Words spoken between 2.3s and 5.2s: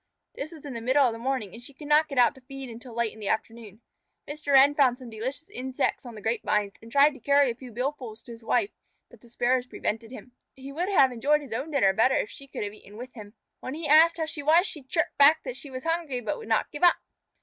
to feed until late in the afternoon. Mr. Wren found some